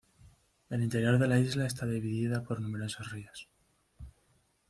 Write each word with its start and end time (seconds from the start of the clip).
El 0.71 0.81
interior 0.83 1.19
de 1.19 1.27
la 1.27 1.37
isla 1.37 1.67
está 1.67 1.85
dividida 1.85 2.43
por 2.43 2.59
numerosos 2.59 3.11
ríos. 3.11 3.47